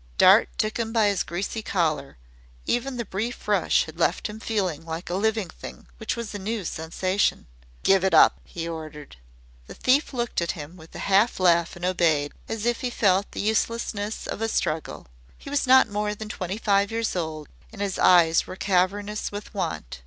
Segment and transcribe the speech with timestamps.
[0.17, 2.17] Dart took him by his greasy collar.
[2.65, 6.39] Even the brief rush had left him feeling like a living thing which was a
[6.39, 7.45] new sensation.
[7.83, 9.17] "Give it up," he ordered.
[9.67, 13.31] The thief looked at him with a half laugh and obeyed, as if he felt
[13.33, 15.05] the uselessness of a struggle.
[15.37, 19.53] He was not more than twenty five years old, and his eyes were cavernous with
[19.53, 19.99] want.